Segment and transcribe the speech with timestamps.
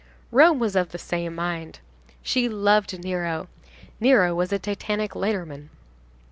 [0.31, 1.77] Rome was of the same mind.
[2.23, 3.49] She loved Nero.
[3.99, 5.69] Nero was a titanic lighterman.